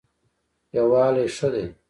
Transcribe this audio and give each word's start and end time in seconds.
یووالی 0.75 1.27
ښه 1.35 1.47
دی. 1.53 1.65